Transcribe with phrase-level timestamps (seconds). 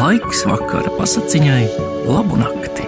[0.00, 1.64] Laiks vakara pasakiņai,
[2.08, 2.86] labu nakti.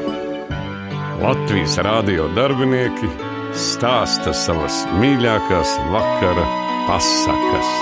[1.21, 3.11] Latvijas rādio darbinieki
[3.53, 6.47] stāsta savas mīļākās vakara
[6.87, 7.73] pasakas.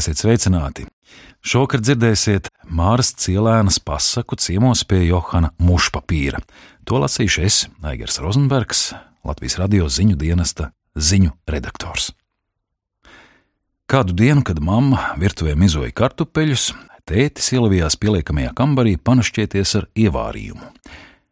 [0.00, 0.86] Esiet sveicināti!
[1.44, 6.40] Šovakar dzirdēsiet Māras Cielēnas pasaku ciemos pie Johana Mušpapīra.
[6.88, 8.86] To lasīšu es, Aigars Rozenbergs,
[9.28, 12.14] Latvijas radio ziņu dienesta ziņu redaktors.
[13.88, 16.74] Kādu dienu, kad mamma virtuvē mizoja kartupeļus,
[17.08, 20.66] tētis ielavījās pieliekamajā kambarī panašķieties ar ievārījumu.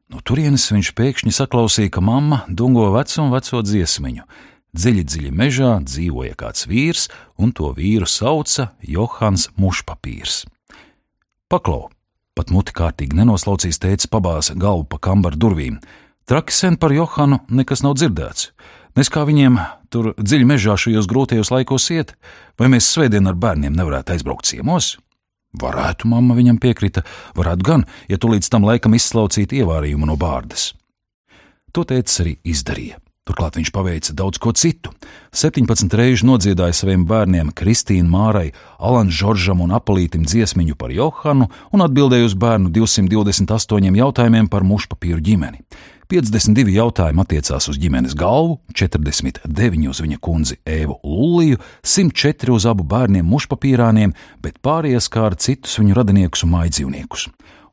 [0.09, 4.25] No turienes viņš pēkšņi saklausīja, ka mamma dungo vecu un veco dziesmiņu.
[4.73, 10.47] Dziļi, dziļi mežā dzīvoja kāds vīrs, un to vīru sauca Johans Mušpapīrs.
[11.53, 11.91] Paklau,
[12.33, 15.77] pat muti kārtīgi nenoslaucīs teica pabāza galvu pa kambaru durvīm.
[16.25, 18.49] Traki sen par Johanu nekas nav dzirdēts.
[18.97, 19.59] Nes kā viņiem
[19.93, 22.15] tur dziļi mežā šajos grūtajos laikos iet,
[22.57, 24.95] vai mēs svētdien ar bērniem nevarētu aizbraukt ciemos?
[25.57, 27.05] Varētu, mamma viņam piekrita,
[27.37, 30.71] varētu gan, ja tu līdz tam laikam izslaucītu ievārījumu no bārdas.
[31.77, 32.97] To teicis arī izdarīja.
[33.27, 34.93] Turklāt viņš paveica daudz ko citu.
[35.35, 41.83] 17 reizes nodziedāja saviem bērniem, Kristīnu Mārai, Alanam Žoržam un Apolītam dziesmiņu par Johanu un
[41.83, 45.65] atbildēja uz bērnu 228 jautājumiem par mušpapīru ģimeni.
[46.07, 52.87] 52 jautājumi attiecās uz ģimenes galvu, 49 uz viņa kundzi Ēvu Luliju, 104 uz abu
[52.87, 57.27] bērniem mušpapīrāniem, bet pārējie skāra citus viņu radiniekus un mājdzīvniekus.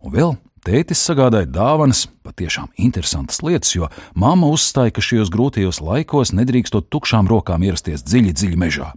[0.04, 6.32] Un vēl Tētis sagādāja dāvanas, patiešām interesantas lietas, jo mamma uzstāja, ka šajos grūtajos laikos
[6.32, 8.94] nedrīkstot tukšām rokām ierasties dziļi, dziļi mežā.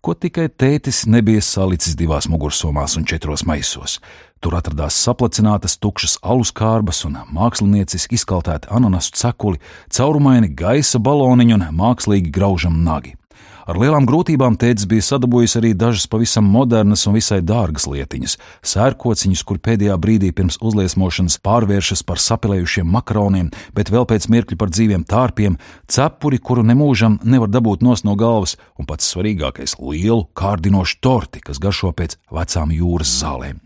[0.00, 3.98] Ko tikai tētis nebija salicis divās mugursomās un četros maisos.
[4.40, 9.60] Tur atradās saplacinātas tukšas alus kārbas un mākslinieciski izkaltēti ananasu cekuli,
[9.92, 13.19] caurumaini gaisa baloniņi un mākslīgi graužam nagi.
[13.68, 18.36] Ar lielām grūtībām tēvs bija sadabūjis arī dažas pavisam modernas un visai dārgas lietiņas-
[18.72, 24.68] sērkociņus, kur pēdējā brīdī pirms uzliesmošanas pārvēršas par sapilējušiem makaroniem, bet vēl pēc mirkļa par
[24.68, 31.00] dzīviem tārpiem, cepuri, kuru nemūžam nevar dabūt nos no galvas, un pats svarīgākais- lielu, kārdinošu
[31.00, 33.60] torti, kas garšo pēc vecām jūras zālēm.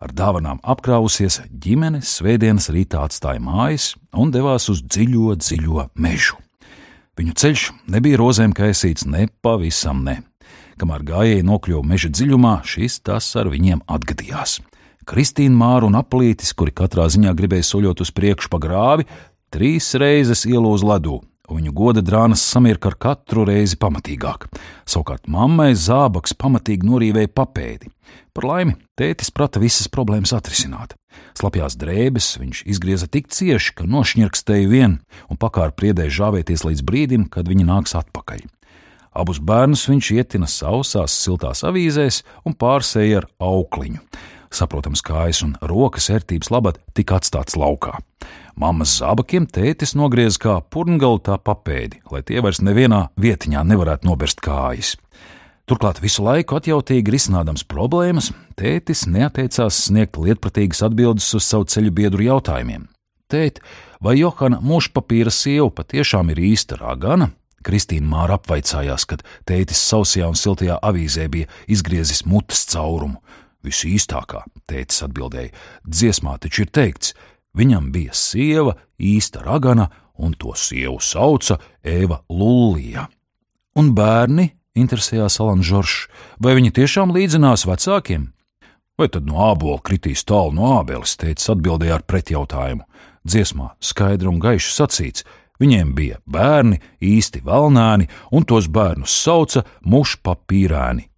[0.00, 6.49] Ar dāvanām apkrāvusies, ģimene svētdienas rītā atstāja mājas un devās uz dziļo, dziļo mežu.
[7.18, 10.20] Viņu ceļš nebija rozēm kaisīts ne pavisam ne.
[10.80, 14.60] Kamēr gājēji nokļuva meža dziļumā, šis tas ar viņiem atgadījās.
[15.10, 19.08] Kristīna Māra un aplītis, kuri katrā ziņā gribēja soļot uz priekšu pa grāvi,
[19.52, 21.18] trīs reizes ielūza ledū,
[21.56, 24.46] viņu goda drānas samirka ar katru reizi pamatīgāk.
[24.88, 27.90] Savukārt mammai zābaks pamatīgi norīvēja papēdi.
[28.36, 30.94] Par laimi, tētis prata visas problēmas atrisināt.
[31.38, 34.98] Slapjās drēbes viņš izgrieza tik cieši, ka nošņirkstēja vien
[35.30, 38.46] un pakāra priedēja žāvēties līdz brīdim, kad viņi nāks atpakaļ.
[39.10, 43.98] Abus bērnus viņš ietina sausās, siltās avīzēs un pārsēja ar aukliņu.
[44.54, 47.96] Saprotams, kājas un rokas ērtības labad tika atstāts laukā.
[48.60, 54.42] Māmas zābakiem tētis nogriez kā purngalu tā papēdi, lai tie vairs nevienā vietiņā nevarētu noberst
[54.44, 54.98] kājas.
[55.64, 58.28] Turklāt visu laiku atjautīgi risinādams problēmas,
[58.60, 62.84] tētis neatteicās sniegt lietpratīgas atbildes uz savu ceļu biedru jautājumiem.
[63.32, 63.62] Tēt,
[64.04, 67.30] vai Johana mušpapīra sieva patiešām ir īsta ragana?
[67.64, 73.22] Kristīna Māra apvaicājās, kad tētis sausajā un siltajā avīzē bija izgriezis mutes caurumu.
[73.64, 75.52] Visu īstākā, tētis atbildēja,
[75.84, 77.14] dziesmā taču ir teikts,
[77.56, 79.88] viņam bija sieva, īsta ragana,
[80.20, 83.08] un to sievu sauca Eva Lullija.
[83.78, 86.08] Un bērni interesējās Alans Žoržs,
[86.42, 88.30] vai viņi tiešām līdzinās vecākiem?
[89.00, 92.84] Vai tad no ābola kritīs tālu no ābeles, teica atbildēja ar pretjautājumu.
[93.24, 95.24] Dziesmā skaidri un gaiši sacīts,
[95.60, 101.08] viņiem bija bērni, īsti valnēni, un tos bērnus sauca mušpapīrēni.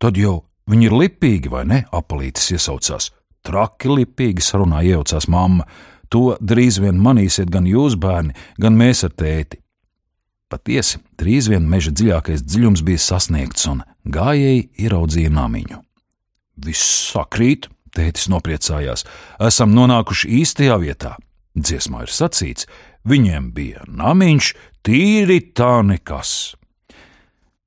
[0.00, 1.84] Tad jau viņi ir lipīgi, vai ne?
[1.92, 3.10] apalītis iesaucās.
[3.46, 5.66] Traki lipīgi sarunā iejaucās mamma.
[6.12, 9.60] To drīz vien manīsiet gan jūs, bērni, gan mēs ar tēti.
[10.48, 15.82] Patiesi, drīz vien meža dziļākais dziļums bija sasniegts, un gājēji ieraudzīja namiņu.
[16.64, 19.04] Viss sakrīt, tētis nopriecājās,
[19.44, 21.16] esam nonākuši īstajā vietā.
[21.58, 22.68] Dziesmā ir sacīts,
[23.08, 24.54] viņiem bija namiņš,
[24.86, 26.54] tīri tā nekas.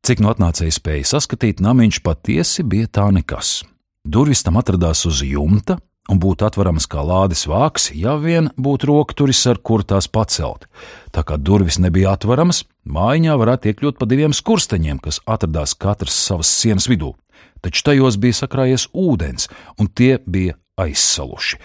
[0.01, 3.59] Cik no atnācēji spēja saskatīt, namiņš patiesi bija tā nekas.
[4.01, 5.77] Durvis tam atradās uz jumta,
[6.09, 10.65] un būtu atveramas kā lādes vāks, ja vien būtu rokturis, ar kur tās pacelt.
[11.13, 16.49] Tā kā durvis nebija atveramas, mājiņā varētu iekļūt pa diviem skursteņiem, kas atradās katrs savas
[16.49, 17.13] sienas vidū.
[17.61, 21.61] Taču tajos bija sakrājies ūdens, un tie bija aizsaluši.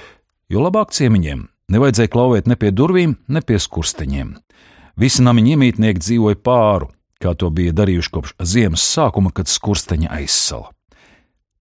[0.52, 4.36] Jo labāk ciemiņiem nevajadzēja klauvēt ne pie durvīm, ne pie skursteņiem.
[5.00, 10.75] Visi namiņu iemītnieki dzīvoja pāru, kā to bija darījuši kopš ziemas sākuma, kad skursteņa aizsala.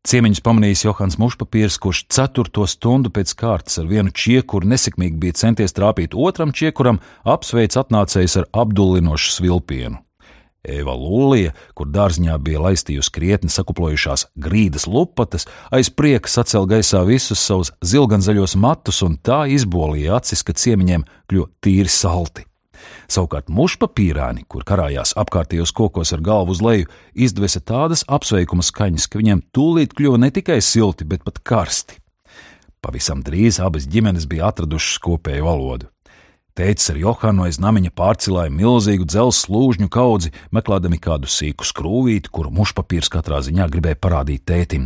[0.06, 5.74] Ciemiņus pamanījis Johans Mušpapīrs, kurš ceturto stundu pēc kārtas ar vienu čiekuru nesekmīgi bija centies
[5.74, 9.98] trāpīt otram čiekuram, apsveic atnācējs ar apdullinošu svilpienu.
[10.62, 17.42] Eva Lūlija, kur dārziņā bija laistījusi krietni sakuplojušās grīdas lupatas, aiz prieka sacēla gaisā visus
[17.42, 22.46] savus zilganzaļos matus un tā izbolīja acis, ka ciemiņiem kļuva tīri salti.
[23.12, 29.22] Savukārt mušpapīrāni, kur karājās apkārtējos kokos ar galvu uz leju, izdevesa tādas apsveikuma skaņas, ka
[29.22, 32.00] viņiem tūlīt kļuva ne tikai silti, bet pat karsti.
[32.86, 35.90] Pavisam drīz abas ģimenes bija atradušas kopēju valodu.
[36.56, 42.54] Tēcis ar Johānu aiz namiņa pārcilāja milzīgu dzelzceļa slūžņu kaudzi, meklējami kādu sīku skrūvīti, kuru
[42.56, 44.86] mušpapīrs katrā ziņā gribēja parādīt tētim.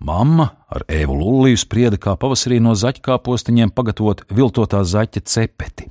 [0.00, 5.90] Mamma ar Evu Lulliju sprieda, kā pavasarī no zaķkāpostiņiem pagatavot viltotā zaķa cepeti.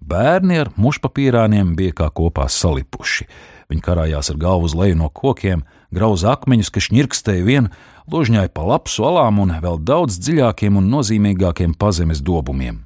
[0.00, 3.26] Bērni ar mušpapīrāniem bija kā kopā salipuši.
[3.72, 5.64] Viņi karājās ar galvu uz leju no kokiem,
[5.94, 7.70] grauza akmeņus, kas ņirkstēja vien,
[8.10, 12.82] ložņāja pa lapsu alām un vēl daudz dziļākiem un nozīmīgākiem pazemes dobumiem.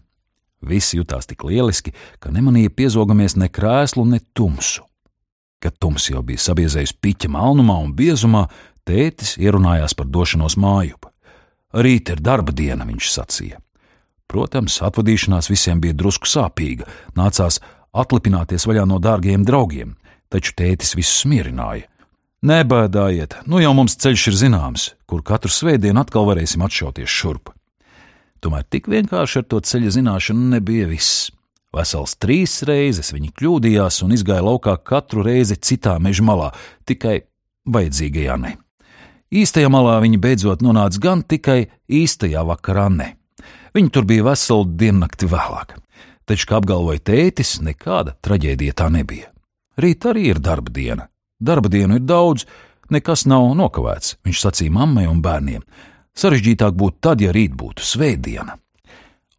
[0.63, 4.85] Visi jutās tik lieliski, ka nemanīja piezogamies ne krēslu, ne tumsu.
[5.63, 8.47] Kad tums jau bija sabiezējis piķa melnumā un biezumā,
[8.87, 11.11] tētis ierunājās par došanos mājup.
[11.75, 13.59] Rīt ir darba diena, viņš sacīja.
[14.29, 16.85] Protams, atvadīšanās visiem bija drusku sāpīga,
[17.17, 17.63] nācās
[17.97, 19.95] atlipināties vaļā no dārgiem draugiem,
[20.29, 21.89] taču tētis visus mierināja.
[22.45, 27.51] Nebēdājiet, nu jau mums ceļš ir zināms, kur katru svētdienu atkal varēsim atšauties šurp.
[28.39, 31.33] Tomēr tik vienkārši ar to ceļa zināšanu nebija viss.
[31.75, 36.53] Vesels trīs reizes viņi kļūdījās un izgāja laukā katru reizi citā meža malā,
[36.87, 37.25] tikai
[37.69, 38.55] vajadzīgajā ne.
[39.35, 43.18] Īstajā malā viņi beidzot nonāca gan tikai īstajā vakarā ne.
[43.77, 45.77] Viņi tur bija veselu diennakti vēlāk.
[46.29, 49.31] Taču, kā apgalvoja tētis, nekāda traģēdija tā nebija.
[49.81, 51.09] Rīt arī ir darba diena.
[51.41, 52.45] Darba dienu ir daudz,
[52.91, 55.63] nekas nav nokavēts, viņš sacīja mammai un bērniem.
[56.19, 58.59] Sarežģītāk būtu tad, ja rīt būtu svētdiena.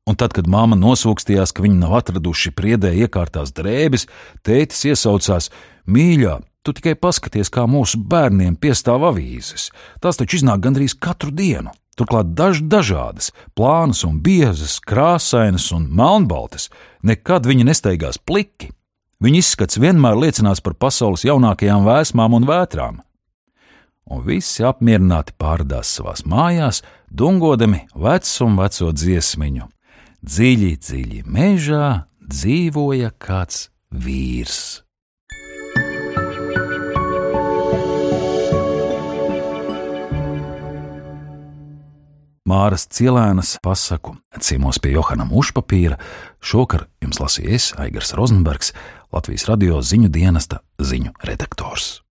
[0.09, 4.07] Un tad, kad māma nosūkstījās, ka viņi nav atraduši priedē iekārtās drēbes,
[4.47, 5.51] tētis iesaucās:
[5.85, 9.69] Mīļā, tu tikai paskaties, kā mūsu bērniem piestāv avīzes.
[10.01, 11.75] Tās taču iznāk gandrīz katru dienu.
[11.99, 16.69] Turklāt daž dažādas, plānas un biezas, krāsainas un melnbaltas,
[17.03, 18.71] nekad viņi nesteigās pliki.
[19.19, 23.01] Viņa izskats vienmēr liecinās par pasaules jaunākajām vēsmām un vētrām.
[24.09, 26.79] Un visi apmierināti pārdās savās mājās,
[27.11, 29.67] dungodami vecu un veco dziesmiņu.
[30.23, 34.88] Dziļi, dziļi mežā dzīvoja kāds vīrs.
[42.49, 45.99] Māras Cielēnas pasaku ciemos pie Johana Ušpapīra.
[46.41, 48.73] Šokar jums lasīja es, Aigars Rozenbergs,
[49.13, 51.99] Latvijas radio ziņu dienesta ziņu redaktors.